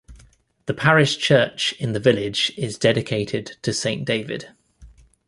[0.65, 4.49] The parish church in the village is dedicated to Saint David.